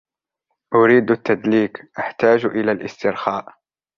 أريد 0.75 1.11
التدليك. 1.11 1.91
أحتاج 1.99 2.45
إلى 2.45 2.71
الاسترخاء. 2.71 3.53